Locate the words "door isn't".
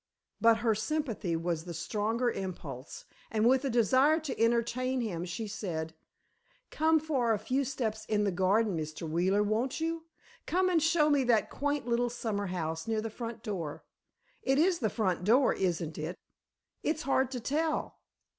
15.23-15.99